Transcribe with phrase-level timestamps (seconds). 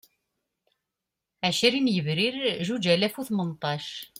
[1.47, 2.35] Ɛecrin Yebrir
[2.67, 3.87] Zuǧ alas u Tmenṭac